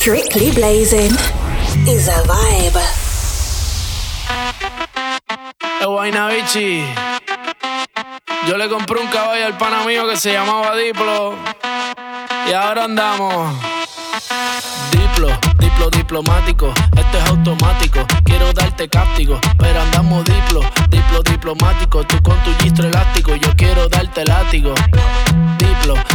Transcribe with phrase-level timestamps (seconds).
[0.00, 1.12] Strictly blazing
[1.86, 2.80] is a vibe.
[6.30, 6.82] Bichi.
[8.48, 11.34] Yo le compré un caballo al pana mío que se llamaba Diplo.
[12.48, 13.54] Y ahora andamos.
[14.90, 15.28] Diplo,
[15.58, 18.06] diplo diplomático, esto es automático.
[18.24, 22.04] Quiero darte cáptico, pero andamos diplo, diplo diplomático.
[22.04, 24.72] Tú con tu gistro elástico, yo quiero darte látigo.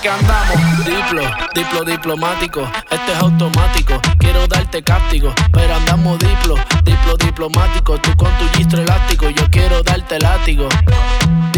[0.00, 0.84] que andamos.
[0.84, 1.22] Diplo,
[1.54, 4.00] diplo diplomático, este es automático.
[4.18, 7.98] Quiero darte cáptico, pero andamos diplo, diplo diplomático.
[7.98, 10.68] Tú con tu gistro elástico, yo quiero darte látigo.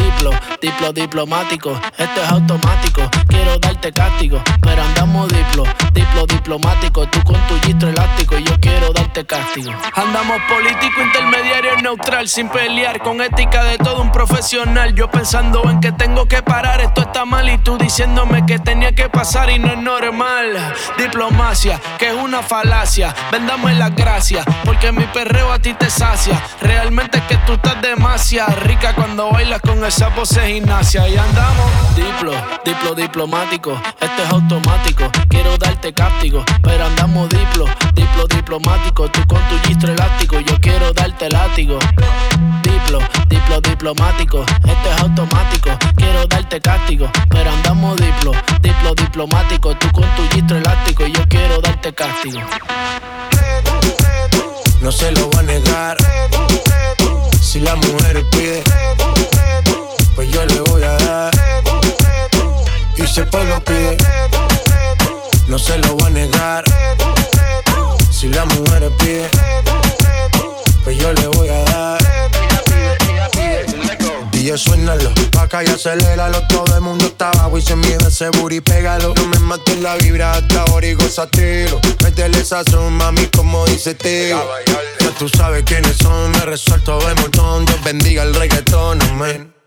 [0.08, 0.30] Diplo,
[0.62, 3.02] diplo diplomático, esto es automático.
[3.28, 8.58] Quiero darte cáptico, pero andamos diplo, diplo diplomático, tú con tu gistro elástico y yo
[8.58, 9.70] quiero darte castigo.
[9.94, 14.94] Andamos político, intermediario, neutral, sin pelear, con ética de todo un profesional.
[14.94, 18.92] Yo pensando en que tengo que parar, esto está mal y tú diciéndome que tenía
[18.92, 20.74] que pasar y no es normal.
[20.96, 26.42] Diplomacia, que es una falacia, vendamos las gracias, porque mi perreo a ti te sacia.
[26.62, 31.66] Realmente es que tú estás demasiado rica cuando bailas con esa pose gimnasia y andamos.
[31.96, 32.32] Diplo,
[32.64, 39.10] diplo diplomático, esto es automático, quiero darte cáptico, pero andamos diplo, diplo diplomático.
[39.10, 41.80] Tú con tu gistro elástico, yo quiero darte látigo.
[42.62, 45.70] Diplo, diplo diplomático, esto es automático.
[45.96, 49.74] Quiero darte cáptico, pero andamos diplo, diplo diplomático.
[49.78, 52.40] Tú con tu gistro elástico, yo quiero darte castigo.
[54.80, 55.96] No se lo va a negar.
[57.40, 58.62] Si la mujer pide,
[60.18, 61.30] pues yo le voy a dar.
[62.96, 63.96] Y si el pueblo pide
[65.46, 66.64] no se lo voy a negar.
[68.10, 69.30] Si la mujer pide,
[70.82, 71.98] pues yo le voy a dar.
[74.32, 76.44] Y suénalo, acá y aceléralo.
[76.48, 79.14] Todo el mundo está abajo y se mide ese booty, pégalo.
[79.14, 81.80] No me mates la vibra hasta ahora y gozatelo.
[82.02, 84.44] Métele esa son, mami, como dice tío.
[84.98, 87.66] Ya tú sabes quiénes son, me resuelto de montón.
[87.66, 89.57] Dios bendiga el reggaetón, amén.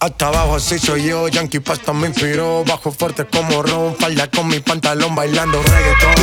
[0.00, 2.64] Hasta abajo así soy yo, Yankee Pasta me inspiró.
[2.64, 6.14] Bajo fuerte como Ron, falda con mi pantalón bailando reggaetón.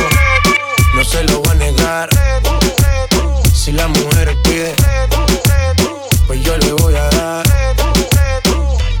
[0.94, 2.08] No se lo voy a negar.
[3.54, 4.74] Si la mujer pide
[6.26, 7.46] Pues yo le voy a dar.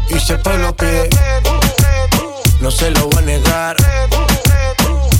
[0.08, 1.08] Y si el pueblo pide
[2.60, 3.76] No se lo voy a negar.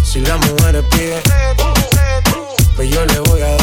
[0.04, 1.20] Si la mujer pide
[2.76, 3.61] Pues yo le voy a dar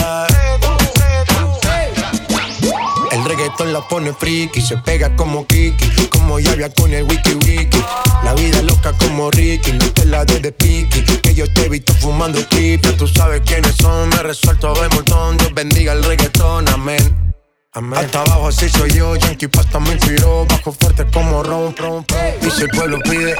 [3.40, 7.82] reggaetón la pone friki, se pega como Kiki, como había con el wiki wiki.
[8.24, 11.70] La vida loca como Ricky, no te la de de piki, que yo te he
[11.70, 15.38] visto fumando ya Tú sabes quiénes son, me resuelto de montón.
[15.38, 17.34] Dios bendiga el reggaetón, amén.
[17.74, 18.00] Amén.
[18.00, 22.06] Hasta abajo así soy yo, Yankee Pasta me inspiró, bajo fuerte como ron, ron,
[22.42, 23.36] Y si el pueblo pide,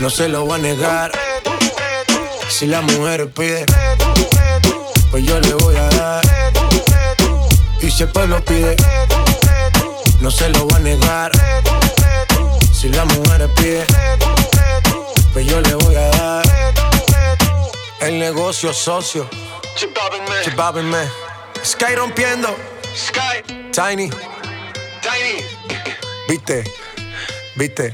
[0.00, 1.12] no se lo va a negar.
[2.48, 3.64] Si la mujer pide,
[5.10, 6.49] pues yo le voy a dar
[7.90, 8.76] si el pueblo pide,
[10.20, 11.32] no se lo voy a negar.
[12.72, 13.84] Si la mujer pide,
[15.32, 16.44] pues yo le voy a dar.
[18.00, 19.28] El negocio socio.
[19.76, 19.96] Chip
[20.82, 21.08] me.
[21.64, 22.56] Sky rompiendo.
[22.94, 23.42] Sky.
[23.72, 24.10] Tiny.
[25.02, 25.44] Tiny.
[26.28, 26.64] Viste.
[27.56, 27.90] Viste.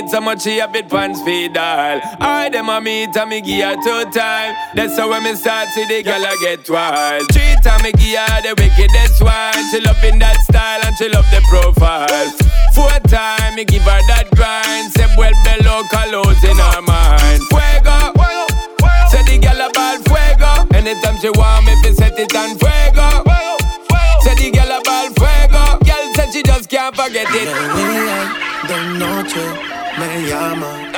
[0.00, 2.00] minutes, I'ma bit pants feed all.
[2.20, 4.54] I them a meet and me give her two time.
[4.74, 7.26] That's how when me start see the girl a get wild.
[7.32, 9.60] Three time me give her the wickedest one.
[9.70, 12.30] She love in that style and she love the profile.
[12.74, 14.92] Four time me give her that grind.
[14.92, 17.42] Say well below colors in her mind.
[17.50, 18.46] Fuego, fuego,
[18.80, 19.08] fuego.
[19.10, 19.98] Say the girl ball.
[20.08, 20.50] fuego.
[20.76, 23.29] Anytime she want me, fi set it on fuego.
[26.90, 27.52] una paquetita.
[28.66, 29.40] De, de noche
[29.98, 30.90] me llama.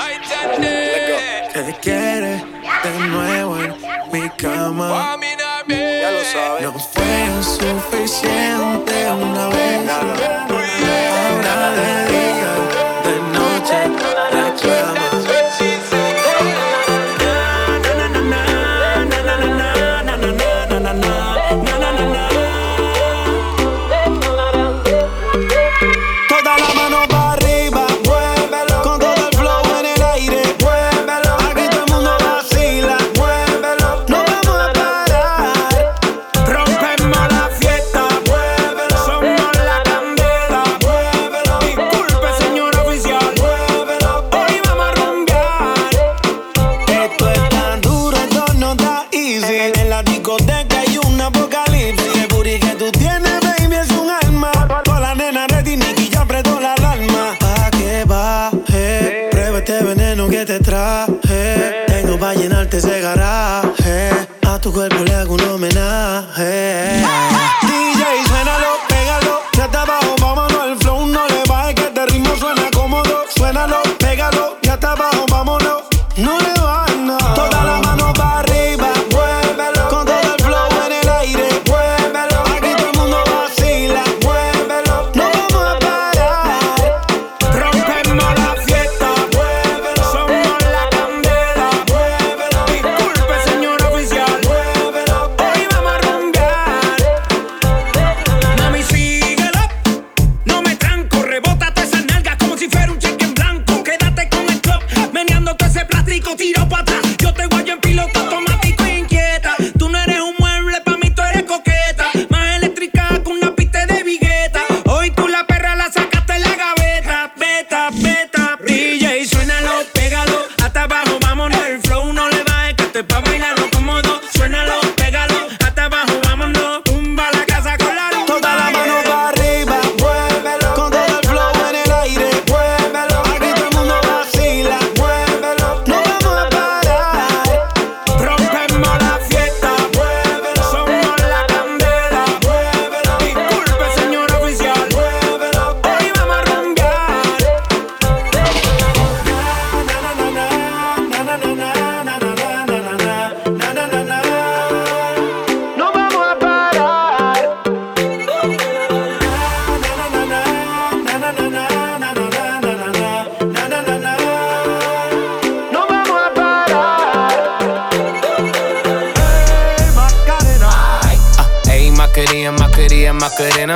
[1.52, 2.44] Te quiere
[2.82, 3.74] de nuevo en
[4.12, 5.16] mi cama.
[5.68, 6.62] Ya lo sabes.
[6.62, 10.51] No fue suficiente una vez.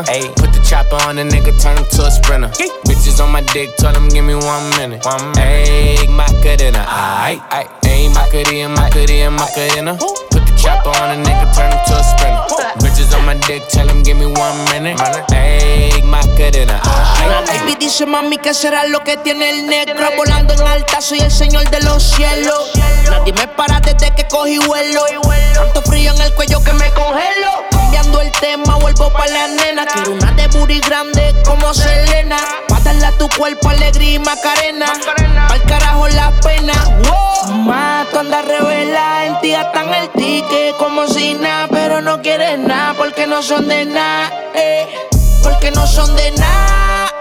[0.03, 0.29] Macarena.
[0.29, 2.51] Ayy, put the chopper on the nigga, turn him to a sprinter.
[2.59, 2.69] Yay.
[2.85, 5.05] Bitches on my dick, tell him give me one minute.
[5.05, 5.69] One minute.
[5.69, 7.69] Ayy, Macarena, aight, aight.
[7.83, 9.93] Ayy, Macarena, Macarena, Macarena.
[9.97, 10.26] The
[10.67, 12.67] chopper on a nigga, turn him to a sprinter.
[12.83, 14.99] Bitches on my dick, tell him give me one minute.
[16.37, 21.31] Baby dice mami que será lo que tiene el negro Volando en alta, soy el
[21.31, 22.73] señor de los cielos.
[23.09, 25.03] Nadie me para desde que cogí vuelo.
[25.55, 27.65] Tanto frío en el cuello que me congelo.
[27.71, 29.87] Cambiando el tema, vuelvo pa' la nena.
[29.87, 32.39] Quiero una de booty grande como Selena.
[32.69, 34.87] Pa' darle a tu cuerpo alegría y macarena.
[35.49, 36.75] Pa'l carajo la pena.
[37.09, 38.06] Wow.
[38.17, 42.95] Mato anda revela, en ti gastan el ticket como si nada Pero no quieres nada
[42.97, 44.87] porque no son de nada eh.
[45.43, 47.13] Porque no son de nada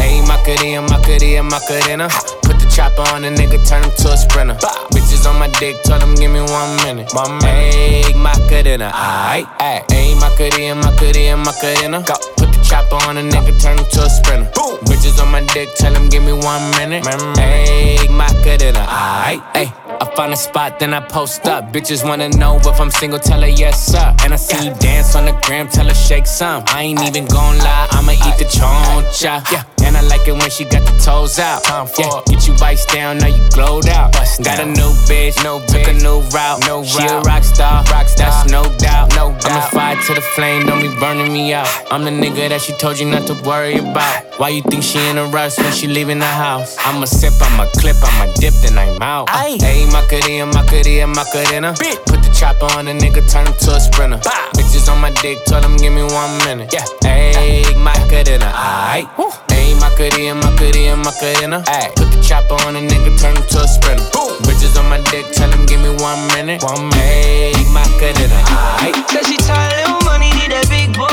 [0.00, 2.08] Ayy, Macarena, Macarena, Macarena.
[2.42, 4.56] Put the chopper on a nigga, turn him to a sprinter.
[4.90, 7.14] Bitches on my dick, tell him give me one minute.
[7.14, 7.74] One minute.
[7.74, 9.86] Ayy, Macarena, aight, aight.
[9.90, 12.02] Ayy, Macarena, Macarena, Macarena.
[12.02, 12.14] Go.
[12.36, 14.50] Put the chopper on a nigga, turn him to a sprinter.
[14.54, 14.78] Boom.
[14.86, 17.04] Bitches on my dick, tell him give me one minute.
[17.04, 19.89] Ayy, Macarena, aight, ayy.
[20.00, 21.72] I find a spot, then I post up.
[21.74, 24.14] Bitches wanna know if I'm single, tell her yes, sir.
[24.24, 26.64] And I see you dance on the gram, tell her shake some.
[26.68, 29.44] I ain't even gon' lie, I'ma eat the choncha.
[29.52, 29.64] Yeah.
[29.84, 31.64] And I like it when she got the toes out.
[31.64, 34.12] time Yeah, get you vice down, now you glowed out.
[34.12, 36.60] Got a new bitch, no took a new route.
[36.66, 38.30] No she a rock star, rock star.
[38.30, 39.14] that's no doubt.
[39.16, 39.44] No doubt.
[39.44, 41.68] I'm a fire to the flame, don't be burning me out.
[41.90, 44.24] I'm the nigga that she told you not to worry about.
[44.38, 46.76] Why you think she in a rush when she leaving the house?
[46.78, 49.28] I'ma sip, I'ma clip, I'ma dip, then I'm out.
[49.28, 51.74] Hey, Macarena, Macarena, Macarena.
[52.06, 54.18] Put the chopper on the nigga, turn him to a sprinter.
[54.54, 56.72] Bitches on my dick, told him give me one minute.
[56.72, 59.06] Yeah, hey, Macarena, aight.
[59.50, 61.62] Ayy, Macarena, Macarena, Macarena.
[61.66, 64.04] Ayy, put the chopper on a nigga, turn him to a sprinter.
[64.12, 64.34] Boom.
[64.46, 66.62] Bitches on my dick, tell him give me one minute.
[66.62, 67.54] One minute.
[67.54, 68.40] Ayy, Macarena,
[68.82, 68.96] aight.
[69.10, 71.06] Said she tired, little money, need that big boy.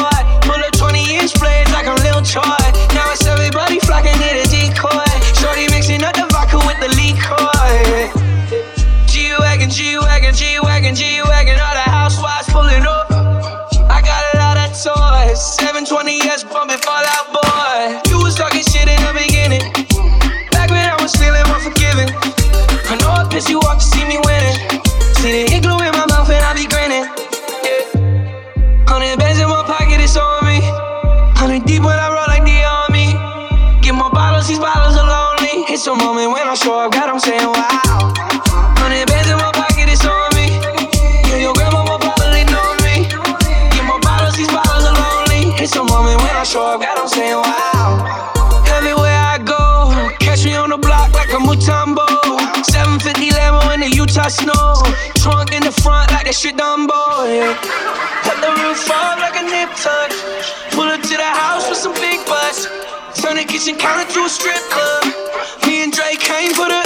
[0.48, 2.46] Pull up 20 inch blades like I'm Lil Troy.
[2.96, 4.47] Now it's everybody flocking, need a
[9.78, 11.54] G-Wagon, G-Wagon, G-Wagon.
[11.62, 13.14] All the housewives pulling up.
[13.86, 15.38] I got a lot of toys.
[15.38, 18.02] 720S bumping Fall Out Boy.
[18.10, 19.62] You was talking shit in the beginning.
[20.50, 22.10] Back when I was feeling unforgiving.
[22.90, 24.58] I know I pissed you off to see me winning.
[25.22, 27.06] See the igloo in my mouth and I be grinning.
[27.62, 28.90] Yeah.
[28.90, 30.58] Hundred bands in my pocket, it's on me.
[31.38, 33.14] Hundred deep when I roll like the army.
[33.86, 35.70] Get more bottles, these bottles are lonely.
[35.70, 37.87] It's a moment when I show up, God, I'm saying wow.
[46.58, 48.02] Up, God, I'm saying wow.
[48.74, 52.06] Everywhere I go, catch me on the block like a Mutombo.
[52.66, 54.82] 750 Lambo in the Utah snow.
[55.22, 56.98] Trunk in the front like that shit Dumbo.
[57.30, 57.54] Yeah.
[58.26, 60.10] Cut the roof off like a nip tuck.
[60.74, 62.66] Pull up to the house with some big butts.
[63.22, 65.14] Turn the kitchen counter to a strip club.
[65.66, 66.82] Me and Drake came for the.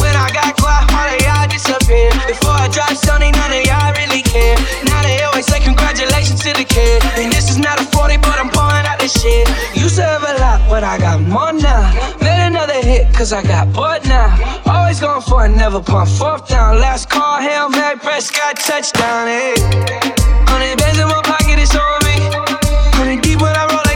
[0.00, 2.14] When I got quiet, all of y'all disappeared.
[2.28, 4.56] Before I drop Sony, none of y'all really care.
[4.84, 7.02] Now they always say congratulations to the kid.
[7.16, 8.67] And this is not a 40, but I'm pouring
[9.08, 9.48] shit.
[9.74, 11.82] Used to have a lot, but I got more now.
[12.20, 14.28] Made another hit, cause I got bored now.
[14.66, 16.78] Always going for it, never pump fourth down.
[16.78, 19.54] Last call, Hail Mary, Prescott, touchdown, hey.
[20.46, 22.16] Hundred bands in my pocket, it's on me.
[22.96, 23.87] Hundred deep when I roll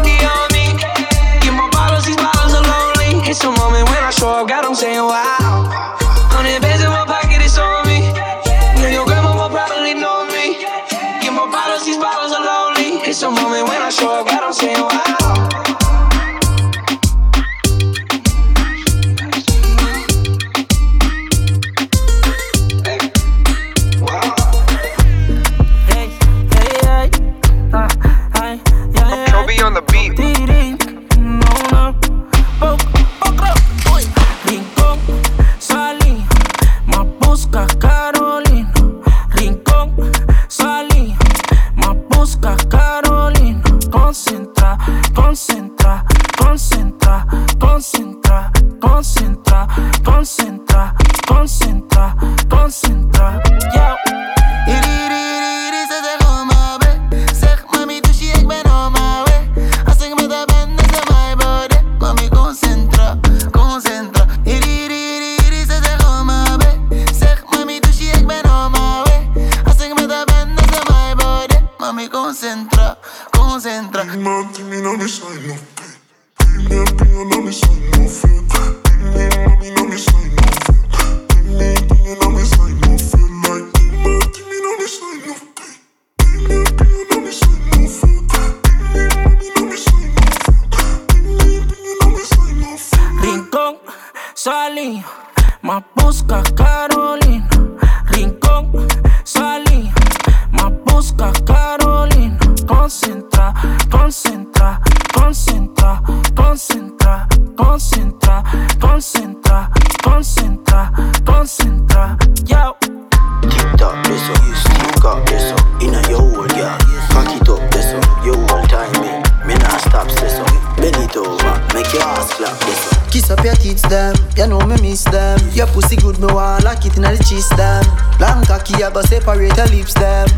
[123.10, 124.14] Kiss up your tits, them.
[124.36, 125.38] You know me miss them.
[125.52, 127.84] Your pussy good, me want lock it inna the chest, them.
[128.20, 130.28] Long cocky, I but separate your lips, them.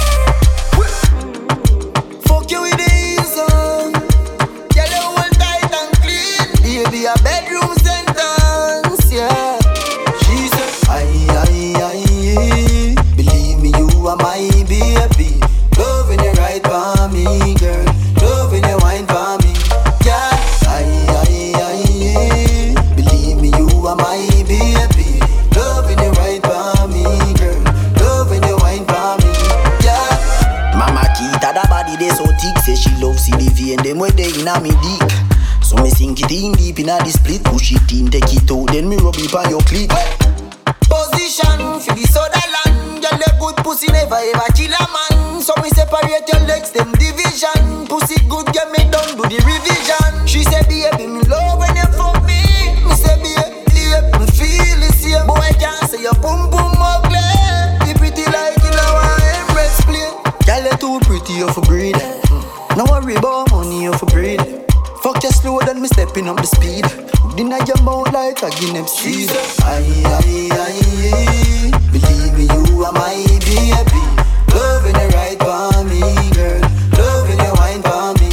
[33.94, 35.10] them way they inna me dick.
[35.62, 38.66] So me sink it in deep inna the split, push it in, take it out,
[38.74, 39.88] then me rub it on your clit.
[40.90, 45.40] Position for the Sutherland Girl, the good pussy never ever kill a man.
[45.40, 47.86] So me separate your legs, them division.
[47.86, 50.26] Pussy good, get me done, do the revision.
[50.26, 52.42] She say, baby, me love when you fuck me.
[52.82, 53.46] Me say, baby,
[54.18, 55.26] me feel the same.
[55.26, 57.22] Boy, I can't say your boom boom ugly.
[57.86, 60.10] You pretty like you know I embrace play
[60.46, 62.03] Girl, you too pretty, you for breed
[62.76, 64.40] No worry about money, you for breed
[65.02, 66.84] Fuck you slow, then me stepping up the speed.
[67.36, 69.30] Dinner your mouth like a Guinness seed
[69.62, 73.14] Aye, aye, aye Believe me, you are my
[73.46, 73.70] baby.
[74.50, 76.00] Loving you right for me,
[76.34, 76.60] girl.
[76.98, 78.30] Loving you wine for me,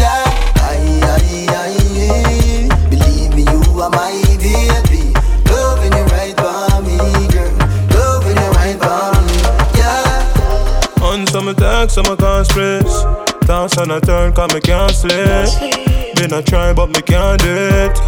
[0.00, 0.24] yeah.
[0.56, 5.12] Aye, aye, aye Believe me, you are my baby.
[5.50, 6.96] Loving you right for me,
[7.28, 7.52] girl.
[7.92, 9.36] Loving you wine for me,
[9.76, 11.02] yeah.
[11.02, 13.21] On some attack, some I can't stress.
[13.52, 16.16] Dance on a turn, cause me can't sleep.
[16.16, 17.98] Been a try, but me can't do it.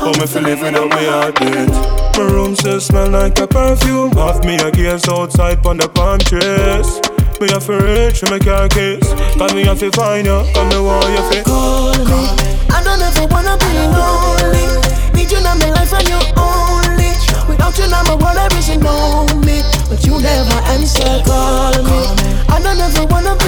[0.00, 1.68] How me feel living without me heartbeat?
[2.16, 4.12] My room still smell like a perfume.
[4.12, 6.88] Half me a gaze outside on the palm trees.
[7.36, 9.04] Me have to reach for my car keys.
[9.36, 11.44] Cause me have to find you, cause me want you fit.
[11.44, 12.24] Call me.
[12.72, 14.64] I don't ever wanna be lonely.
[15.12, 17.12] Need you in my life and you only.
[17.44, 19.60] Without you, now my world everything me.
[19.84, 22.00] But you never answer, call me.
[22.48, 23.43] I don't ever wanna be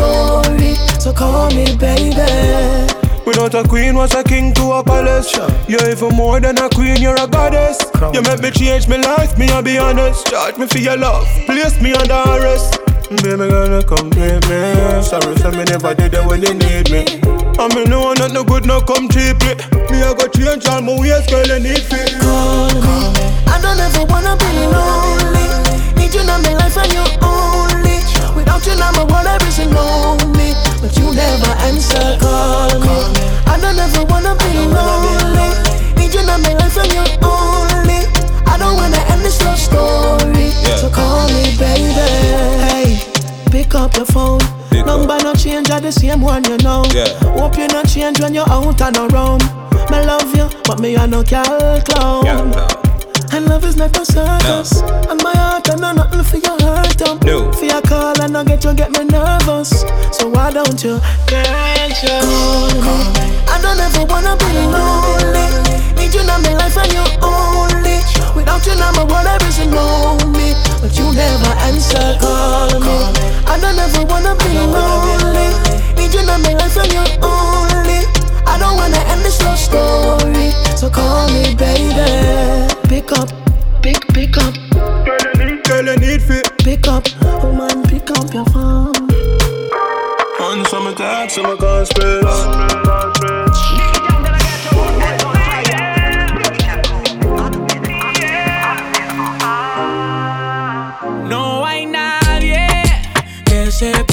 [0.00, 0.74] story.
[1.00, 2.16] So call me, baby.
[3.26, 5.32] Without a queen, was a king to a palace.
[5.68, 7.78] You're even more than a queen, you're a goddess.
[8.14, 10.26] You make me change my life, me, I'll be honest.
[10.26, 12.78] Charge me for your love, place me under arrest.
[13.22, 15.02] Baby, gonna complete me.
[15.02, 17.04] Sorry for me, never did it when you need me.
[17.58, 19.54] I mean, no one not no good, no come cheaply.
[19.90, 22.18] Me, I got change all my ways, girl, you need fit.
[22.20, 22.96] Call me.
[23.46, 25.46] I don't ever wanna be lonely.
[25.98, 27.69] Need you in my life and you only.
[28.50, 30.54] Without you, now my world everything know me.
[30.82, 32.98] But you never answer, call me.
[33.46, 35.54] I don't ever wanna be lonely.
[35.94, 38.10] Need you in my life and you only.
[38.50, 40.50] I don't wanna end this love story.
[40.80, 41.94] So call me, baby.
[42.66, 42.98] Hey,
[43.52, 44.40] pick up the phone.
[44.84, 46.82] Number no change, I the same one you know.
[46.92, 47.06] Yeah.
[47.38, 49.44] Hope you not change when you're out and around.
[49.90, 52.50] Me love you, but me I no cal clown.
[53.32, 54.80] And love is not a circus.
[55.10, 57.18] And my heart I know nothing for your hurt um.
[57.24, 57.52] No.
[57.52, 59.84] For your call and I get you get me nervous.
[60.12, 63.30] So why don't you get your call me?
[63.48, 65.46] I don't ever wanna be lonely.
[65.96, 67.96] Need you in my life and you only.
[68.34, 70.54] Without you now my world everything know me.
[70.80, 72.96] But you never answer call me.
[73.46, 75.48] I don't ever wanna be lonely.
[75.96, 78.02] Need you in my life and you only.
[78.46, 80.50] I don't wanna end this love story.
[80.76, 82.79] So call me, baby.
[82.90, 83.28] Pick up,
[83.82, 84.52] pick, pick up,
[85.62, 86.50] Girl, you need fit.
[86.58, 87.06] pick up.
[87.22, 88.96] Oh man, pick up your phone.
[90.40, 92.24] On some attack, some I can't stress.
[101.28, 102.66] No hay nadie
[103.44, 104.09] que se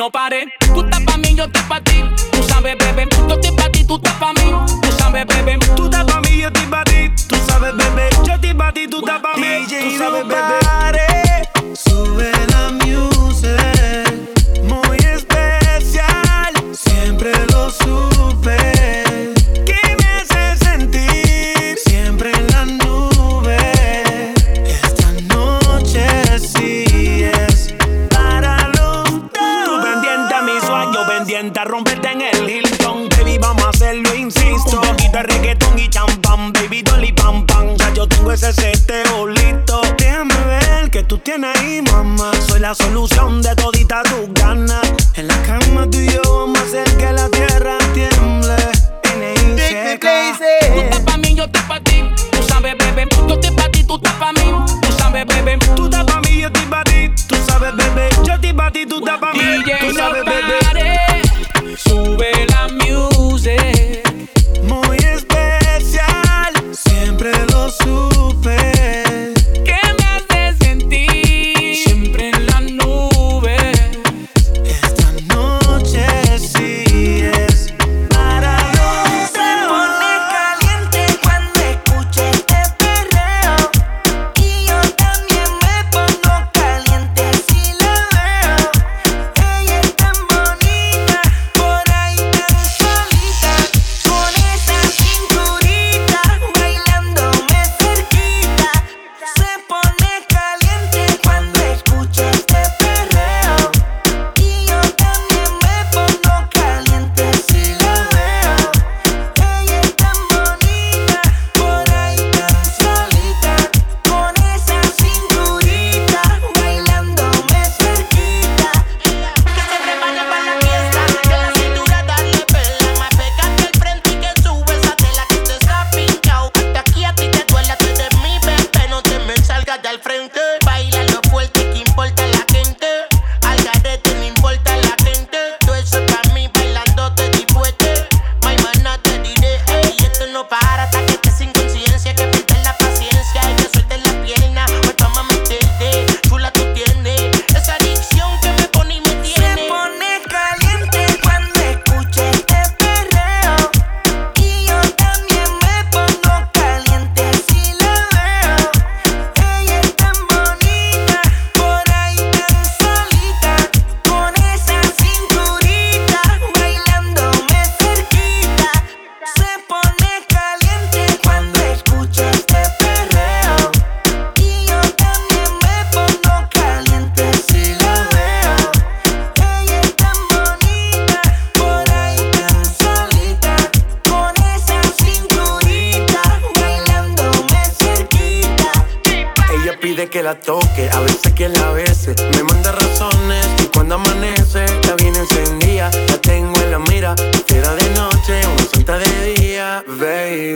[0.00, 0.46] no pare.
[0.72, 2.02] Tú estás pa' mí, yo estoy pa' ti.
[2.32, 3.06] Tú sabes, bebé.
[3.28, 4.50] Yo estoy pa' ti, tú estás pa' mí.
[4.80, 5.58] Tú sabes, bebé.
[5.76, 7.10] Tú estás pa' mí, yo estoy pa' ti.
[7.28, 8.08] Tú sabes, bebé.
[8.24, 9.66] Yo estoy pa' ti, tú estás pa' mí.
[9.68, 10.59] Tú sabes, bebé.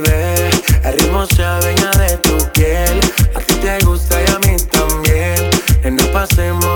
[0.03, 3.01] El ritmo se adueña de tu piel.
[3.35, 5.51] A ti te gusta y a mí también.
[5.85, 6.74] En no pasemos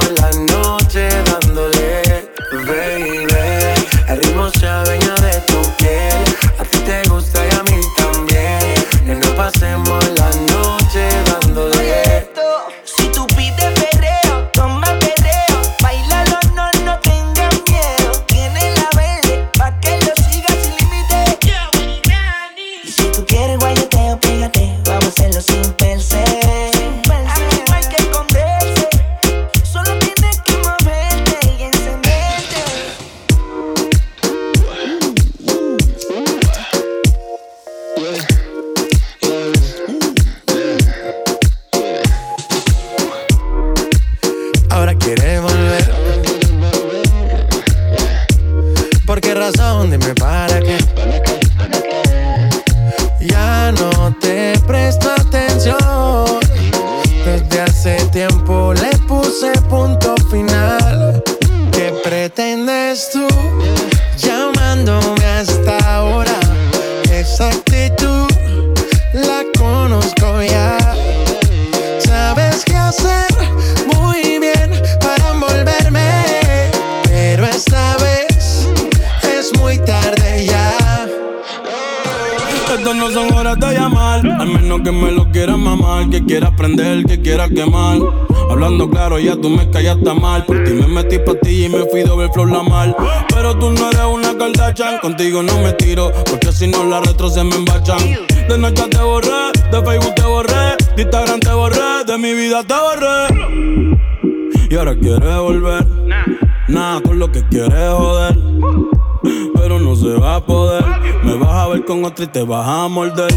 [112.20, 113.32] y te vas a morder.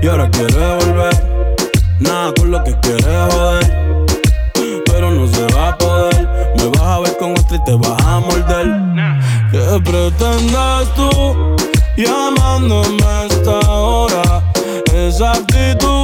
[0.00, 1.14] Y ahora quieres volver.
[1.98, 4.06] Nada con lo que quieres joder.
[4.86, 6.28] Pero no se va a poder.
[6.56, 8.66] Me vas a ver con otro y te vas a morder.
[9.50, 11.56] ¿Qué pretendes tú
[11.96, 14.42] llamándome a esta hora?
[14.94, 15.99] Esa actitud,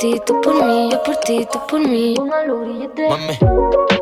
[0.00, 2.14] ti, tú por mí, yo por ti, tú por mí.
[2.14, 3.08] Grillete.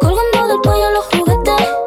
[0.00, 1.77] Colgando del cuello los juguetes.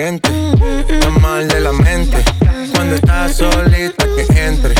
[0.00, 2.16] Está mal de la mente.
[2.74, 4.74] Cuando estás solita que entre,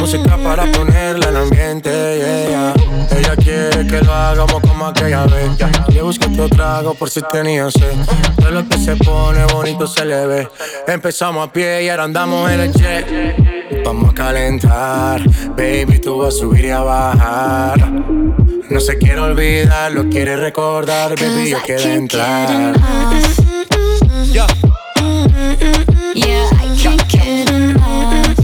[0.00, 1.90] música para ponerla en ambiente.
[1.90, 2.74] yeah.
[3.10, 5.50] Ella quiere que lo hagamos como aquella vez.
[5.88, 7.92] Le busco otro trago por si tenía sed.
[8.36, 10.48] Todo lo que se pone bonito se le ve.
[10.86, 13.84] Empezamos a pie y ahora andamos en el jet.
[13.84, 15.22] Vamos a calentar,
[15.56, 17.90] baby, tú vas a subir y a bajar.
[18.70, 22.74] No se quiere olvidar, lo quiere recordar, baby, yo quiero entrar.
[24.32, 24.46] Yeah,
[26.14, 28.38] Yeah, I can't get enough.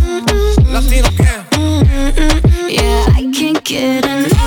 [0.67, 1.09] Latino
[2.69, 4.40] Yeah, I can't get enough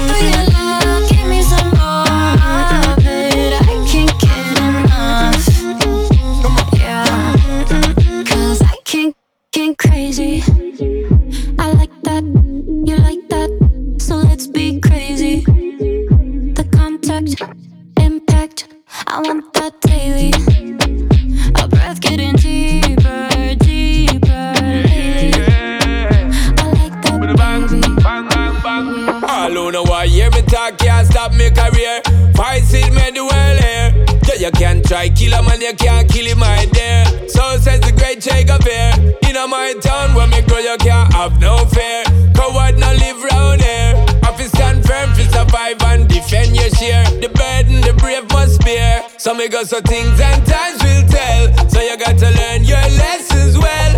[34.84, 37.06] try kill a man, you can't kill him, my dear.
[37.30, 38.94] So says the great Shakespeare.
[39.28, 42.04] In a my town, where me grow, you can't have no fear.
[42.36, 43.94] Coward no live round here.
[44.24, 47.06] Office stand firm, fi survive and defend your share.
[47.22, 49.04] The burden, the brave must bear.
[49.18, 51.70] So me go so things and times will tell.
[51.70, 53.92] So you got to learn your lessons well.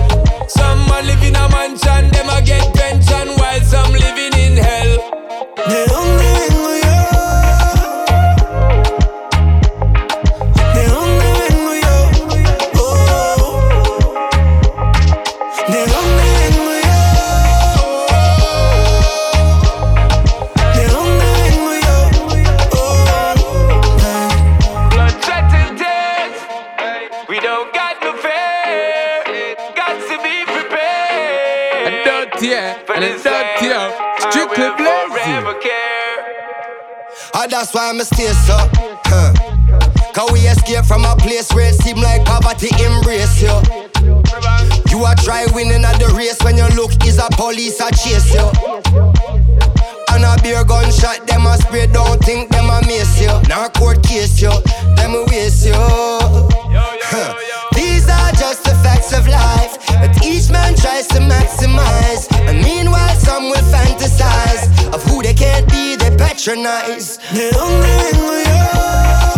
[0.47, 2.14] Some a live in a mansion,
[37.45, 38.57] Ah, that's why I'm stay so.
[39.05, 39.29] Huh.
[40.13, 43.53] Cause we escape from a place where it seem like poverty embrace you.
[44.89, 48.33] You are try winning at the race when your look is a police a chase
[48.33, 48.49] you.
[50.09, 53.29] And a beer gunshot, them a spray, don't think them a miss you.
[53.47, 54.49] Now court case you,
[54.97, 55.77] them a waste you.
[55.77, 57.37] Huh.
[57.75, 62.25] These are just the facts of life that each man tries to maximize.
[62.49, 63.94] And meanwhile, some will fantasize
[66.35, 67.17] patronize.
[67.31, 69.34] ¿De dónde vengo yo?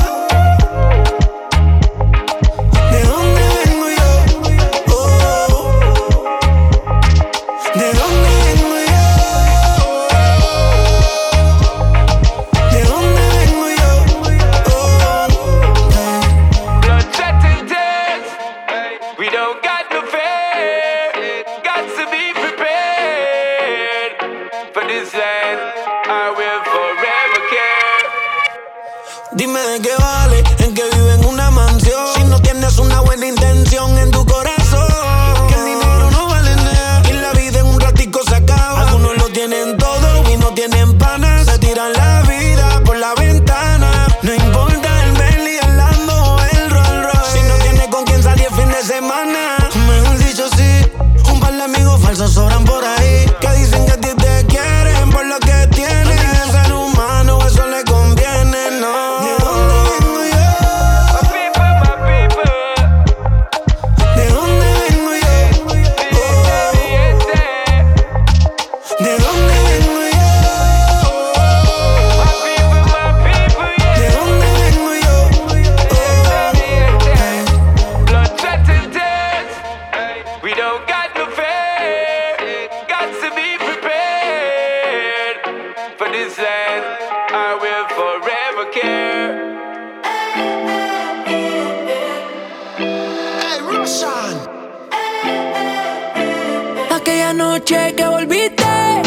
[96.89, 99.01] Aquella noche que volviste,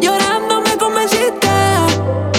[0.00, 1.48] llorando me convenciste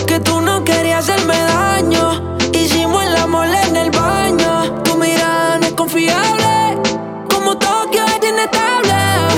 [0.05, 2.37] que tú no querías hacerme daño.
[2.53, 4.81] Hicimos el amor en el baño.
[4.83, 6.77] Tu mirada no es confiable,
[7.29, 8.93] como Tokio es inestable,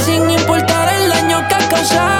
[0.05, 2.18] sin importar el daño que has causado.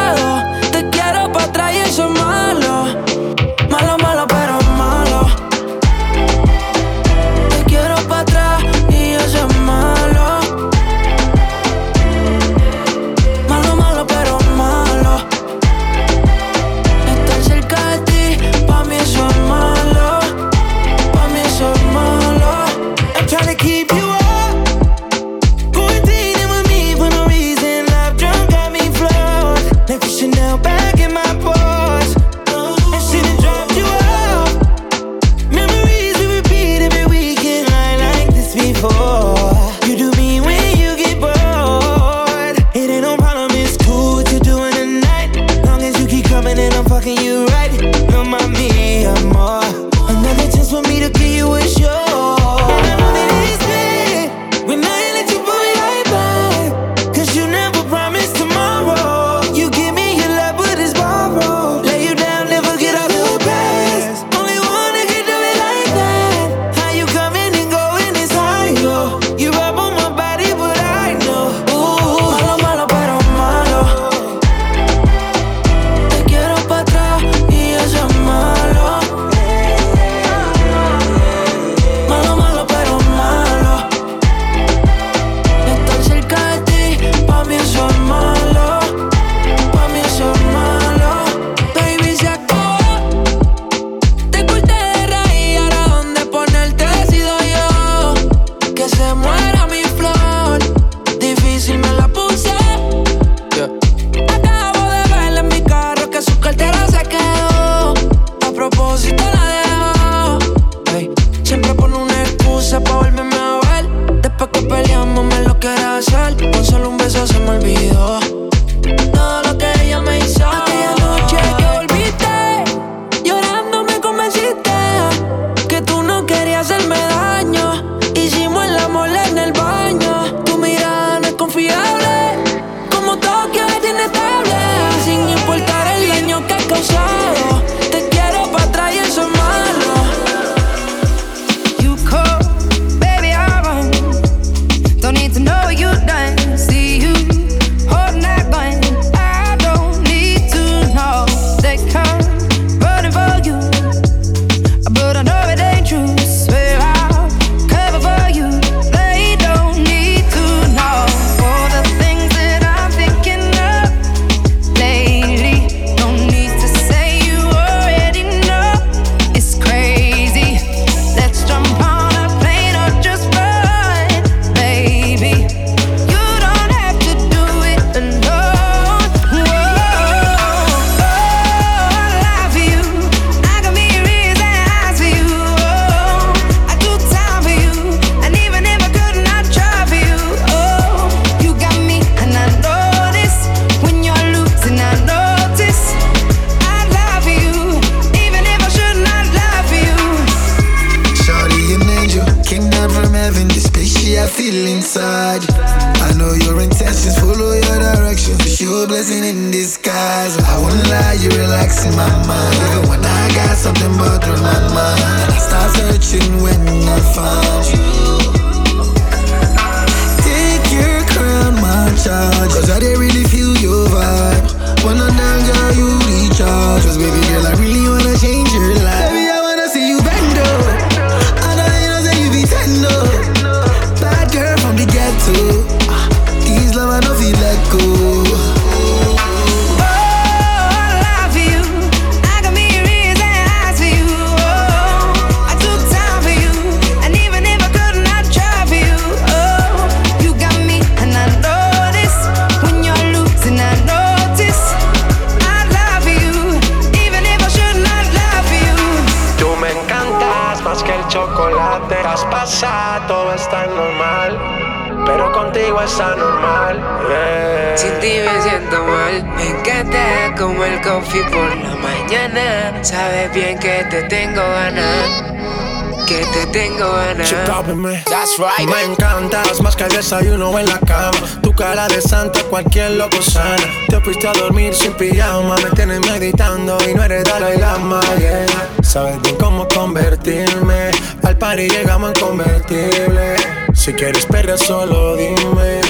[280.10, 281.20] desayuno en la cama.
[281.44, 283.62] Tu cara de santa, cualquier loco sana.
[283.88, 285.56] Te fuiste a dormir sin pijama.
[285.58, 288.46] Me tienes meditando y no eres Dalai Lama, yeah.
[288.82, 290.90] Sabes bien cómo convertirme.
[291.22, 293.36] Al par y llegamos en convertible.
[293.76, 295.82] Si quieres perder, solo dime.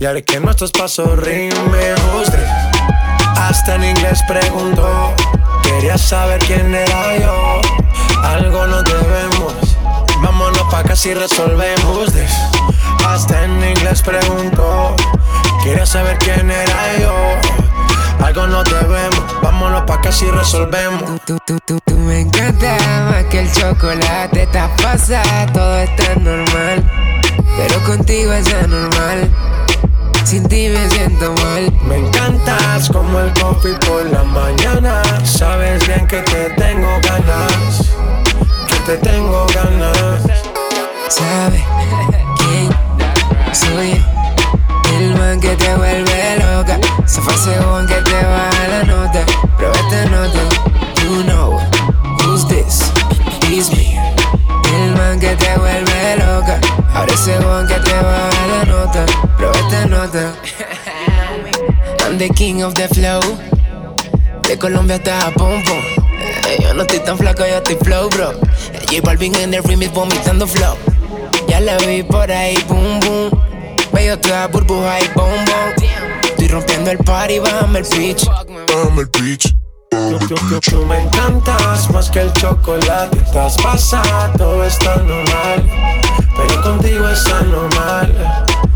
[0.00, 1.94] Y haré que nuestros pasos rime.
[2.16, 2.70] Hostia,
[3.36, 5.14] hasta en inglés preguntó.
[5.62, 7.60] Quería saber quién era yo.
[8.24, 9.54] Algo no debemos.
[10.20, 12.57] Vámonos pa' acá si resolvemos this
[13.08, 14.94] hasta en inglés preguntó.
[15.64, 17.14] Quería saber quién era yo.
[18.24, 21.20] Algo no te vemos, vámonos pa' que si resolvemos.
[21.24, 22.76] Tú, tú, tú, tú me encanta
[23.10, 24.42] más que el chocolate.
[24.42, 26.84] Estás pasada, todo está normal.
[27.56, 29.30] Pero contigo es anormal.
[30.24, 31.72] Sin ti me siento mal.
[31.86, 35.02] Me encantas como el coffee por la mañana.
[35.24, 37.92] Sabes bien que te tengo ganas.
[38.68, 40.22] Que te tengo ganas.
[41.08, 42.27] Sabes.
[62.56, 63.20] of the flow.
[64.42, 65.62] De Colombia hasta Japón,
[66.18, 68.32] eh, Yo no estoy tan flaco, yo estoy flow, bro.
[68.72, 70.74] Eh, J Balvin en el remix vomitando flow.
[71.46, 73.30] Ya la vi por ahí, boom, boom.
[73.92, 75.74] Veo toda burbuja y bombón.
[76.22, 78.24] Estoy rompiendo el party, bájame el pitch.
[78.24, 79.54] Bájame el pitch.
[80.70, 83.18] Tú me encantas más que el chocolate.
[83.18, 86.07] Estás pasado, está normal
[86.38, 88.14] pero contigo es anormal.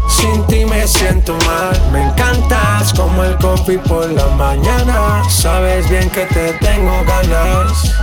[0.09, 5.23] Sin ti me siento mal, me encantas como el coffee por la mañana.
[5.29, 7.95] Sabes bien que te tengo ganas,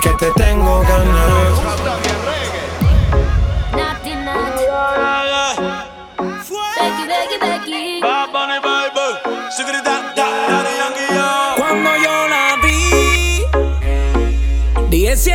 [0.00, 1.72] que te tengo ganas.
[11.56, 13.42] Cuando yo la vi,
[14.90, 15.32] dije si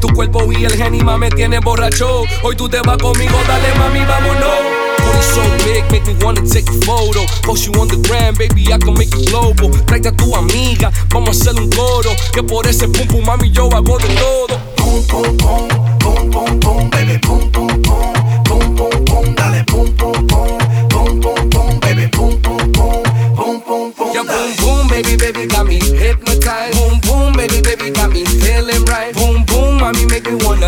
[0.00, 2.22] Tu cuerpo y el genio me tiene borracho.
[2.44, 4.80] Hoy tú te vas conmigo, dale mami, vámonos.
[4.98, 7.26] Booty so big, make me wanna take a photo.
[7.42, 9.70] Post you on the gram, baby, I can make it global.
[9.84, 12.10] Tráete a tu amiga, vamos a hacer un coro.
[12.32, 14.58] Que por ese pum pum, mami, yo hago de todo.
[14.76, 17.69] Pum pum pum, pum pum pum, baby, pum, pum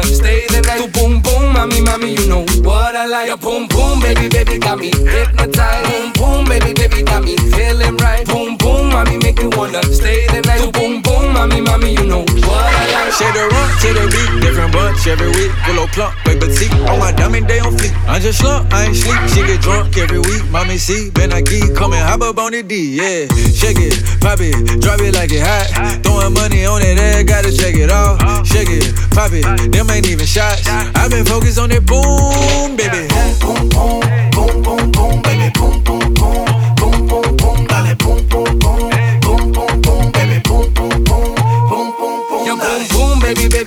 [0.01, 0.81] stay the night.
[0.81, 3.29] Tu boom boom, mommy, mommy, you know what I like.
[3.29, 5.91] Your boom boom, baby, baby, got me hypnotized.
[5.91, 8.27] Boom boom, baby, baby, got me feeling right.
[8.27, 10.61] Boom boom, mommy, make me wanna stay the night.
[10.61, 12.72] Tu boom boom, mommy, mommy, you know what
[13.13, 15.53] Shake the rock to the beat, different bunch every week.
[15.69, 16.73] Willow plump, baby petite.
[16.89, 17.93] On my diamond day on fleek.
[18.09, 19.21] I just slump, I ain't sleep.
[19.29, 20.49] She get drunk every week.
[20.51, 23.29] Mommy see, Ben I keep coming, hop up on the D, yeah.
[23.53, 26.03] Shake it, pop it, drop it like it hot.
[26.03, 28.47] Throwing money on it, eh, gotta check it off.
[28.47, 30.67] Shake it, pop it, them ain't even shots.
[30.69, 33.09] i been focused on that boom, baby.
[33.13, 34.01] Boom pum pum,
[34.33, 36.02] boom pum pum, baby, boom boom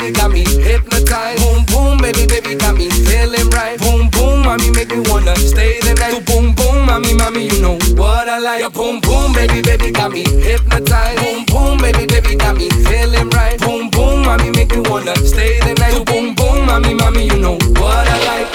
[0.06, 1.42] baby, got me hypnotized.
[1.42, 3.80] Boom boom, baby, baby, got me feeling right.
[3.80, 6.14] Boom boom, mommy, make me wanna stay the night.
[6.14, 8.62] Tu boom boom, mommy, mommy, you know what I like.
[8.62, 11.22] Your boom boom, baby, baby, got me hypnotized.
[11.24, 13.60] Boom boom, baby, baby, got me feeling right.
[13.60, 15.94] Boom boom, mommy, make me wanna stay the night.
[15.94, 18.48] Tu boom boom, mommy, mommy, you know what I like.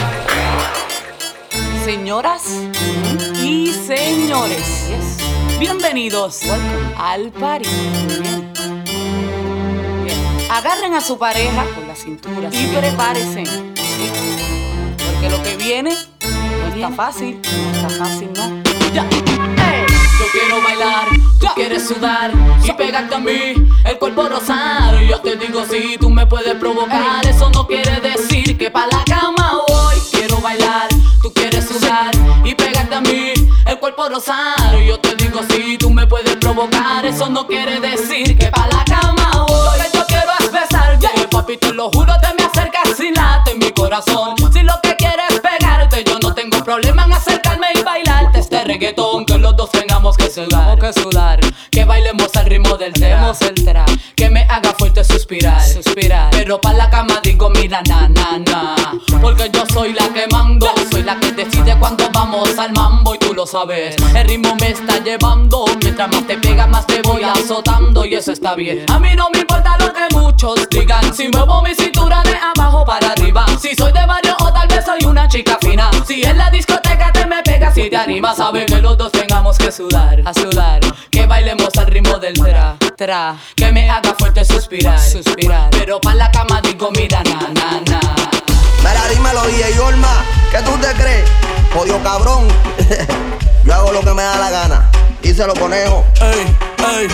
[1.84, 2.42] Señoras
[3.42, 4.86] y señores,
[5.58, 6.42] bienvenidos
[6.96, 7.68] al party.
[10.50, 13.46] Agarren a su pareja con la cintura y prepárense.
[13.46, 14.10] ¿sí?
[14.98, 18.62] Porque lo que viene no está fácil, no está fácil, no.
[18.92, 19.08] Ya.
[19.08, 22.32] Yo quiero bailar, tú quieres sudar
[22.64, 25.00] y pegarte a mí, el cuerpo rosar.
[25.04, 29.04] Yo te digo si tú me puedes provocar, eso no quiere decir que pa' la
[29.04, 29.96] cama voy.
[30.10, 30.88] Quiero bailar,
[31.22, 32.10] tú quieres sudar
[32.44, 33.32] y pegarte a mí,
[33.66, 34.76] el cuerpo rosar.
[34.84, 38.59] Yo te digo si tú me puedes provocar, eso no quiere decir que pa'
[43.90, 44.36] corazón.
[44.52, 48.62] Si lo que quieres es pegarte, yo no tengo problema en acercarme y bailarte este
[48.62, 49.24] reggaetón.
[49.26, 53.32] Que los dos tengamos que sudar, que sudar, que bailemos al ritmo del tema,
[54.14, 56.30] que me haga fuerte suspirar, suspirar.
[56.30, 58.76] Pero pa' la cama digo mira na na na,
[59.20, 62.49] porque yo soy la que mando, soy la que decide cuando vamos
[63.52, 68.30] El ritmo me está llevando, mientras más te pega más te voy azotando y eso
[68.30, 68.86] está bien.
[68.88, 72.84] A mí no me importa lo que muchos digan, si muevo mi cintura de abajo
[72.84, 74.36] para arriba, si soy de barrio
[74.82, 78.66] soy una chica fina, si en la discoteca te me pegas y te animas, sabes
[78.66, 83.36] que los dos tengamos que sudar, a sudar, que bailemos al ritmo del tra, tra,
[83.54, 88.00] que me haga fuerte suspirar, suspirar, pero pa' la cama digo mira na na na.
[88.78, 89.42] Mira, dímelo,
[89.76, 91.30] Yorma, ¿qué tú te crees?
[91.74, 92.48] Jodido cabrón.
[93.64, 94.90] Yo hago lo que me da la gana.
[95.22, 96.04] Díselo, conejo.
[96.20, 96.56] Ey,
[97.00, 97.08] ey.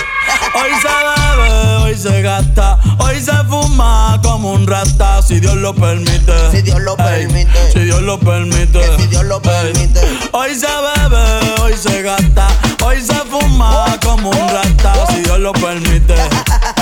[0.55, 5.74] Hoy se bebe, hoy se gasta, hoy se fuma como un rata, si Dios lo
[5.74, 6.32] permite.
[6.51, 7.72] Si Dios lo Ey, permite.
[7.72, 8.78] Si Dios lo permite.
[8.80, 10.01] Que si Dios lo permite.
[10.32, 12.49] Hoy se bebe, hoy se gasta,
[12.84, 16.14] hoy se fuma como un rata, si Dios lo permite.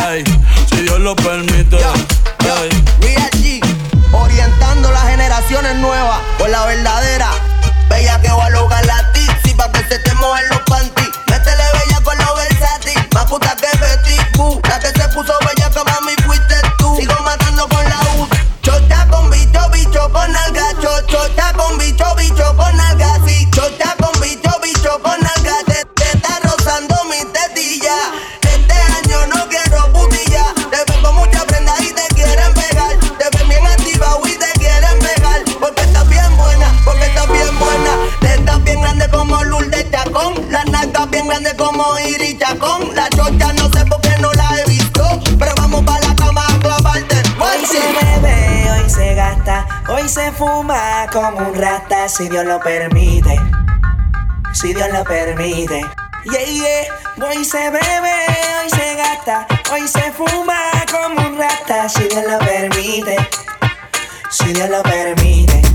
[0.09, 0.25] Ey,
[0.71, 1.77] si Dios lo permite.
[1.77, 2.85] Ey.
[3.01, 3.61] Real G,
[4.13, 7.31] orientando las generaciones nuevas por la verdadera.
[7.89, 8.85] Bella que va a lograr
[10.75, 11.15] panties.
[11.31, 14.61] Métele bella con lo versátil, más puta que Betty Boo.
[14.69, 15.54] La que se puso bella
[41.65, 42.95] como Iri Chacón.
[42.95, 45.03] La chocha no sé por qué no la he visto.
[45.39, 47.17] Pero vamos pa' la cama a clavarte.
[47.41, 52.61] Hoy se bebe, hoy se gasta, hoy se fuma como un rata, si Dios lo
[52.61, 53.41] permite.
[54.53, 55.81] Si Dios lo permite.
[56.25, 57.29] Yeah, yeah.
[57.29, 58.17] Hoy se bebe,
[58.61, 60.59] hoy se gasta, hoy se fuma
[60.91, 63.17] como un rata, si Dios lo permite.
[64.31, 65.74] Si Dios lo permite.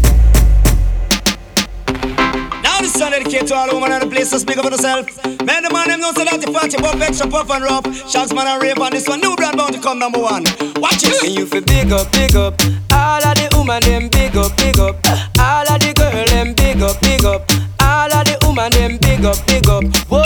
[2.90, 5.14] This song dedicated to all women in the place to speak up for themselves.
[5.46, 7.86] Man, the man them know so that you fat, you extra puff and rough.
[8.10, 9.22] Shanks man and rave on this one.
[9.22, 10.42] New brand bound to come number one.
[10.82, 11.22] Watch it.
[11.22, 12.58] And you feel big up, big up.
[12.90, 14.98] All of the woman them big up, big up.
[15.38, 17.46] All of the girl them big up, big up.
[17.78, 19.86] All of the woman them big up, big up.
[20.10, 20.26] Whoa.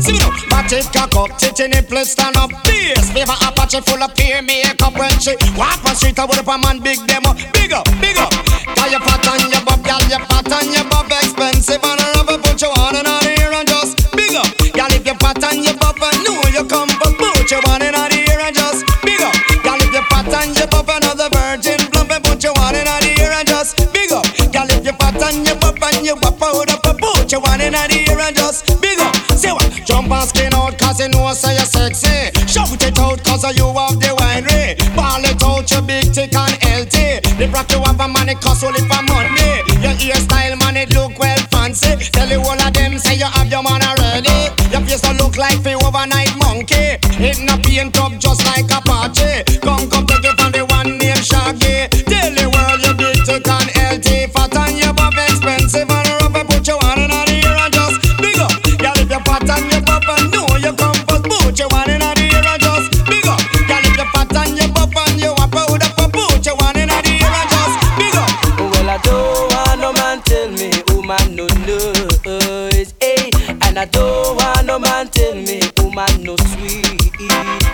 [0.00, 2.56] See me now, match it, cock up, titty nipple stand up.
[2.64, 6.16] Fierce, favor Apache full of peer makeup when she walk on street.
[6.16, 7.36] I would up a man big demo.
[7.52, 8.32] Big up, big up.
[8.80, 10.91] Got your and your bob, gal your and your
[11.62, 14.34] expensive and I love put you on and on just big.
[14.74, 17.82] Gal if your fat and your bob and know you come but put you on
[17.82, 19.22] and on here and just big.
[19.62, 22.88] Gal if your fat and your bob another virgin plump and put you on and
[22.88, 24.10] on here and just big.
[24.50, 27.60] Gal if your fat and your bob and your wap out up put you on
[27.60, 28.98] and on here and just big.
[29.38, 29.70] Say what?
[29.86, 32.34] Jump and skin out cause you know say you're sexy.
[32.50, 33.22] Shout it out
[33.54, 34.74] you have the winery.
[34.96, 37.22] Ball it out you big tick and healthy.
[37.38, 39.62] The rock you have a money cost only for money.
[39.78, 40.41] Your hairstyle
[41.72, 42.10] fancy.
[42.10, 44.52] Tell you all of them say you have your man already.
[44.70, 46.98] Your face don't look like the overnight monkey.
[47.22, 49.51] It not paint up just like Apache.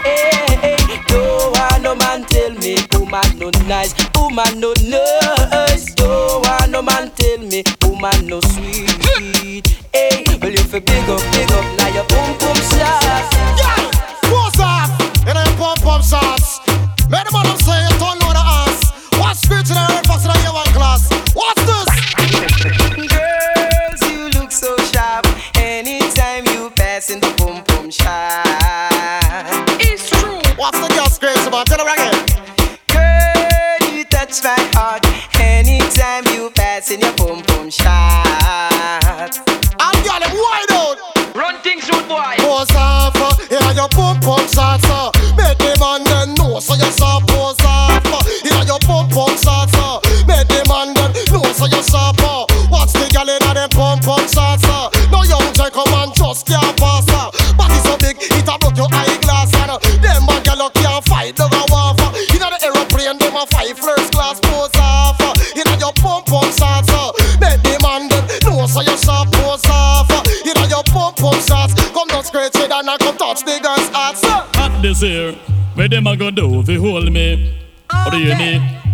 [0.08, 0.58] Eh?
[0.62, 1.02] eh.
[1.08, 5.17] Don't want no man tell me woman no nice, woman no nice.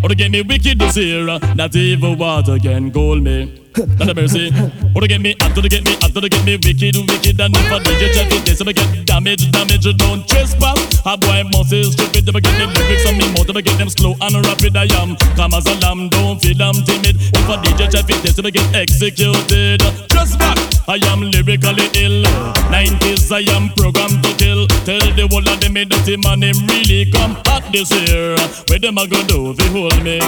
[0.04, 1.24] Or to get me wicked year,
[1.54, 3.63] not even water can cool me.
[3.74, 4.54] Not a mercy.
[4.94, 7.54] Or to get me hot, to get me hot, to get me wicked, wicked, and
[7.56, 10.78] if I DJ check it, this I get damage, damage, don't trespass.
[11.04, 13.88] A boy must is stupid, I get the lyrics on me if I get them
[13.88, 15.16] slow and rapid, I am.
[15.34, 17.16] Come as a lamb, don't feel I'm timid.
[17.18, 19.82] If I DJ check it, this I get executed.
[20.08, 22.22] Just back, I am lyrically ill.
[22.70, 24.66] 90s, I am programmed to kill.
[24.86, 28.38] Tell the whole of them, me dirty man, him really come hot this year.
[28.68, 30.20] Where them a go do they hold me?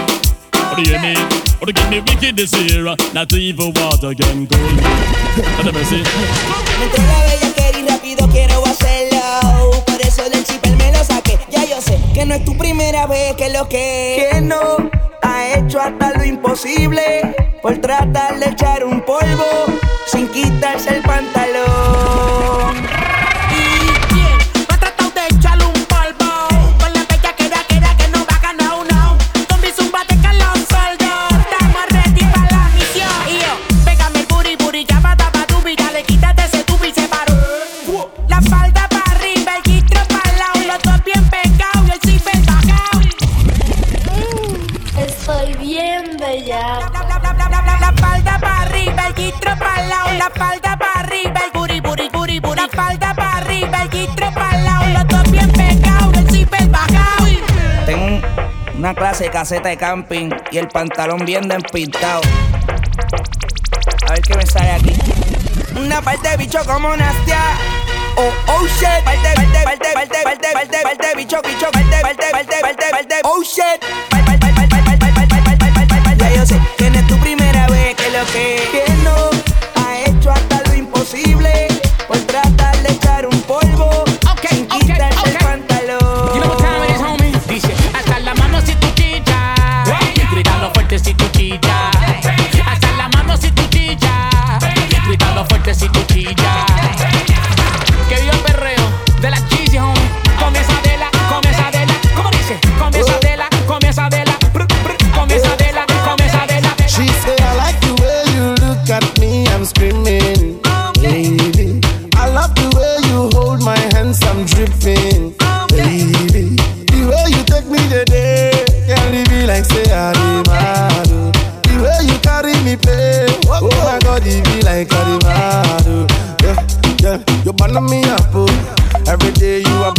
[0.70, 1.18] Or do you mean?
[1.60, 2.84] Or get me wicked this year?
[3.14, 4.82] Not even water can cool me.
[5.72, 6.02] Mercy.
[6.78, 9.82] Me entró la bellaquera y rápido quiero hacerlo.
[9.86, 11.38] Por eso del chipel me lo saqué.
[11.50, 14.28] Ya yo sé que no es tu primera vez que lo que.
[14.30, 14.76] Que no
[15.22, 17.34] ha hecho hasta lo imposible.
[17.62, 19.66] Por tratar de echar un polvo
[20.06, 21.55] sin quitarse el pantalón.
[59.46, 62.20] maceta de camping y el pantalón bien despintado.
[64.08, 64.92] A ver qué me sale aquí.
[65.76, 67.38] Una parte de bicho como Nastia.
[68.16, 69.04] Oh, oh shit.
[69.04, 73.40] Parte, parte, parte, parte, parte, parte, parte, bicho, bicho, parte, parte, parte, parte, parte, oh
[73.44, 73.84] shit.
[76.18, 78.85] Ya yo sé que es tu primera vez que lo que.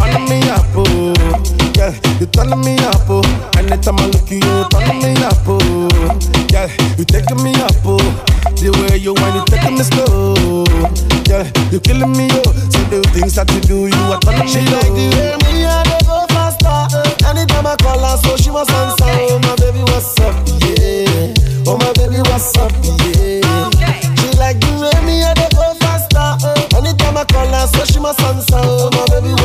[0.07, 1.13] Day you are me up, oh.
[1.75, 3.21] Yeah, you turn me up, oh.
[3.57, 5.87] Anytime I look you, you turn me up, oh.
[6.51, 7.97] Yeah, you taking me up, oh.
[8.57, 10.65] The way you want, you taking me slow.
[11.29, 12.51] Yeah, you killing me, oh.
[12.71, 14.79] So the things that you do, you are turning me She low.
[14.79, 16.97] like the way me and they go faster.
[16.97, 17.29] Eh.
[17.29, 19.05] Anytime I call her, so she must answer.
[19.05, 20.33] Oh my baby, what's up?
[20.65, 21.33] Yeah.
[21.69, 22.71] Oh my baby, what's up?
[22.81, 23.43] Yeah.
[24.17, 25.37] She like the way me and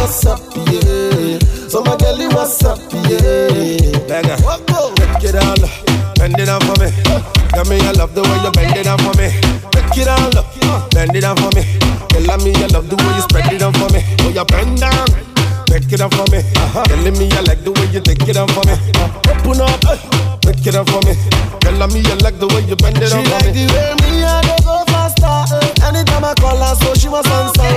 [0.03, 0.41] what's up?
[0.67, 1.39] Yeah.
[1.71, 2.79] So my girlie, what's up?
[3.07, 4.03] Yeah.
[4.11, 4.37] Beggar,
[4.99, 5.63] take it all,
[6.19, 6.91] bend it down for me.
[7.55, 9.31] Got me, I love the way you bend it down for me.
[9.71, 11.63] Take it all, bend it down for me.
[12.11, 14.03] Tell me, I love the way you spread it down for me.
[14.27, 15.07] Oh, you bend down.
[15.71, 16.39] Take it up for me.
[16.39, 16.85] Uh-huh.
[16.85, 18.77] Telling me I like the way you take it up for me.
[19.25, 19.81] Open up,
[20.45, 21.15] take it up for me.
[21.65, 23.97] Telling me I like the way you bend it She up for like the way
[24.05, 25.33] me they go faster.
[25.57, 25.89] Eh.
[25.89, 27.72] Anytime I call her, so she must answer.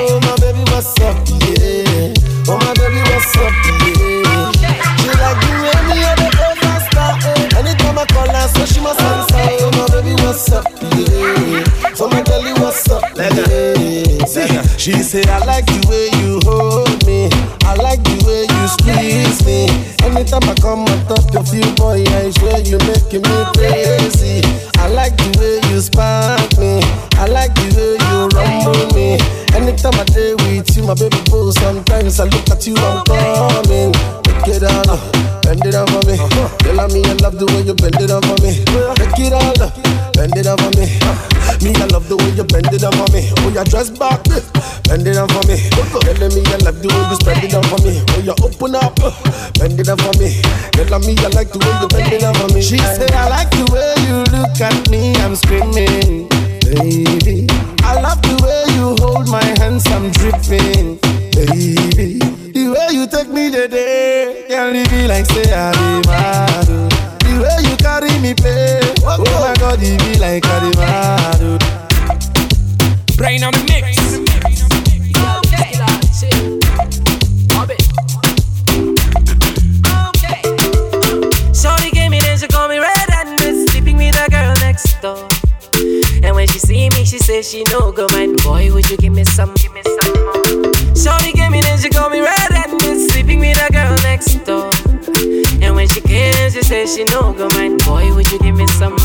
[14.85, 17.25] She say I like the way you hold me.
[17.65, 19.65] I like the way you squeeze me.
[20.05, 24.45] Anytime I come on top of you, boy, I swear you making me crazy.
[24.77, 26.85] I like the way you spark me.
[27.17, 29.17] I like the way you rumble me.
[29.57, 34.24] Anytime I day with you, my baby boo, sometimes I look at you, I'm coming.
[34.45, 36.21] Take it on, uh, bend it down for me.
[36.61, 38.61] Tell me I love the way you bend it down for me.
[38.93, 39.73] Take it on, uh,
[40.13, 40.85] bend it down for me.
[41.65, 43.25] Me, I love the way you bend it down for me.
[43.41, 44.21] Oh, you dress back,
[44.85, 45.57] bend it down for me.
[45.97, 47.97] Telling me I love the way you spread it down for me.
[48.05, 48.93] Oh, you open up,
[49.57, 50.37] bend it down for me.
[50.77, 52.61] Tell me I like the way you bend it down for me.
[52.61, 56.29] She say I like the way you look at me, I'm screaming,
[56.61, 57.49] baby.
[57.81, 61.01] I love the way you hold my hands, I'm dripping,
[61.33, 62.21] baby.
[62.55, 64.04] The way you take me today,
[64.55, 66.67] can't leave me like say I be mad.
[66.69, 66.87] oh.
[67.19, 71.41] The way you carry me play, oh my God, it be like I be mad.
[71.41, 73.17] oh.
[73.17, 74.15] Brain on the mix.
[81.53, 85.27] Shorty gave me then she call me red and sleeping with a girl next door.
[86.23, 88.41] And when she see me, she says she no go mind.
[88.43, 89.53] Boy, would you give me some?
[89.55, 90.73] Give me some more.
[90.95, 95.89] Shorty gave me then she call me red and sleeping with a girl And when
[95.89, 97.83] she came, she says she no go mind.
[97.83, 98.97] Boy, would you give me some?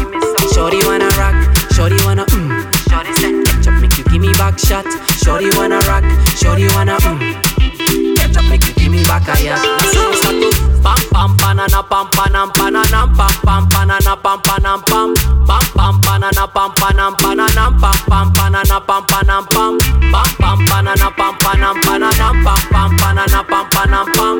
[0.55, 1.35] Shorty wanna rock,
[1.75, 2.63] shorty wanna mm.
[2.89, 4.87] Shorty said, ketchup make you give me back shot.
[5.19, 6.05] Shorty wanna rock,
[6.39, 8.17] shorty wanna mm.
[8.19, 13.35] Ketchup make you give me back a to Pam pam banana pam panam pananam pam
[13.43, 19.03] pam banana pam panam pam pam pam banana pam panam pananam pam pam banana pam
[19.07, 19.79] panam pam
[20.13, 24.40] pam pam banana pam pam banana pam panam pam pam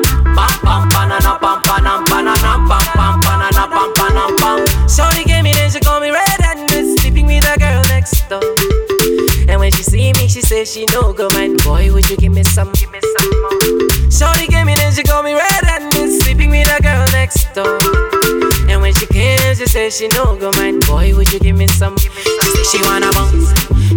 [10.51, 11.63] me, she no go mind.
[11.63, 12.71] Boy, would you give me some?
[12.73, 14.11] Give me some more.
[14.11, 17.53] Shorty gave me then she call me red and is sleeping with a girl next
[17.53, 17.79] door.
[18.69, 20.85] And when she came, she says she no go mind.
[20.85, 21.97] Boy, would you give me some?
[21.97, 23.53] give She say she wanna bounce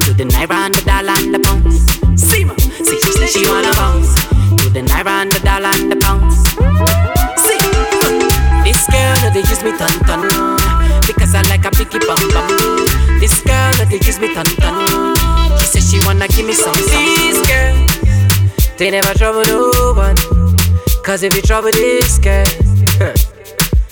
[0.06, 1.76] to the naira and the dollar and the pounds.
[2.20, 4.14] See ma, see she say she wanna bounce
[4.62, 6.38] to the naira and the dollar and the pounds.
[7.44, 7.58] See,
[8.62, 10.22] this girl no they use me ton ton
[11.06, 12.48] because I like a picky bum bum.
[13.18, 15.43] This girl no they use me ton ton.
[15.74, 16.72] She says she wanna give me some.
[16.72, 17.74] This girl,
[18.78, 20.14] they never trouble no one.
[21.02, 22.46] Cause if you trouble this girl,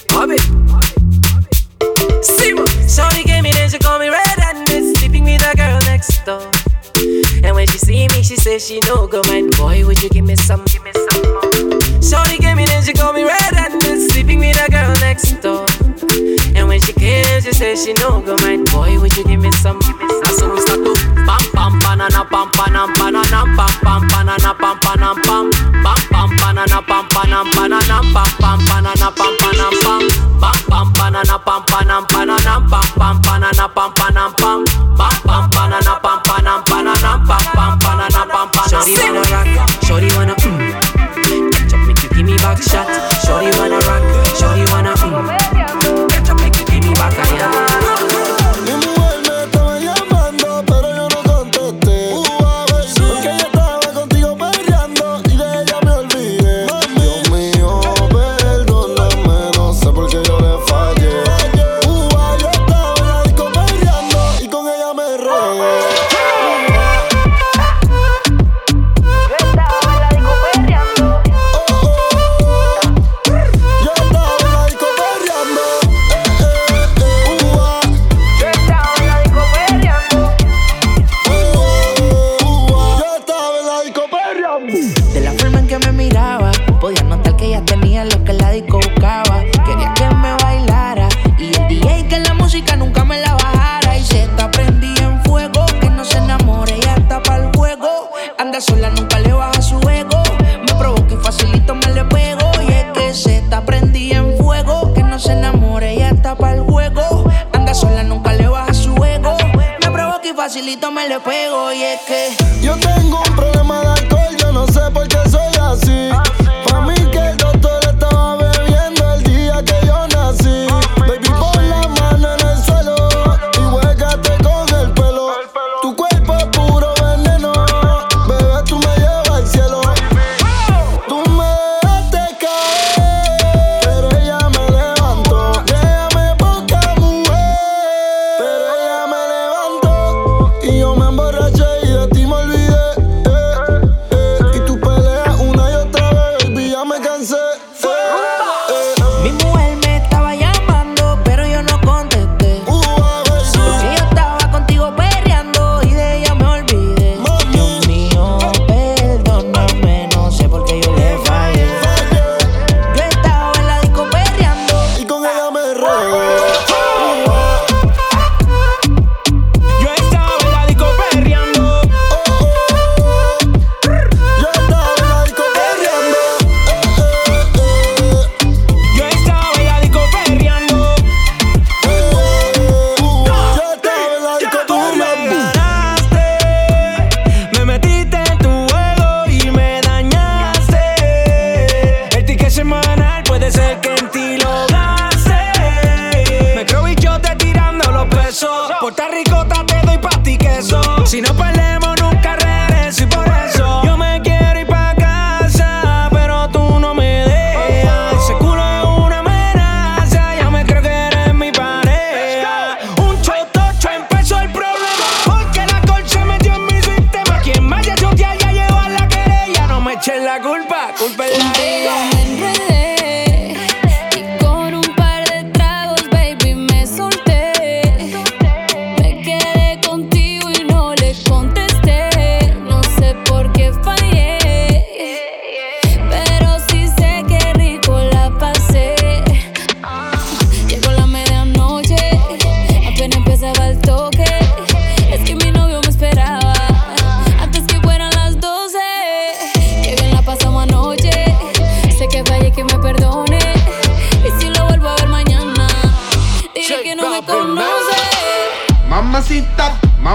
[0.06, 0.38] Bobby.
[0.70, 0.86] What?
[2.88, 6.24] Shorty gave me then she call me red and is sleeping with a girl next
[6.24, 6.48] door.
[7.42, 9.56] And when she see me, she says she no go mind.
[9.56, 10.64] Boy, would you give me some?
[10.66, 11.50] Give me some more.
[12.00, 15.32] Shorty gave me then she call me red and is sleeping with a girl next
[15.42, 15.66] door.
[16.54, 18.70] And when she came, she says she no go mind.
[18.70, 19.80] Boy, would you give me some?
[19.80, 20.11] Give me
[28.14, 30.02] pam pam banana pam panam pam.
[30.40, 34.21] Pam pam banana pam panam banana pam pam banana pam pam pam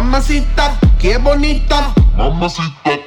[0.07, 1.93] Mamacita, qué bonita.
[2.15, 2.97] Mamacita,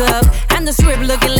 [0.00, 0.24] up.
[0.50, 1.37] And the strip looking